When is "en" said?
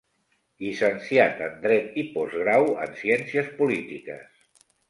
1.49-1.59, 2.87-2.99